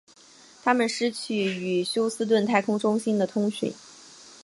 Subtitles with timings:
[0.63, 3.71] 他们失去与休斯顿太空中心的通讯。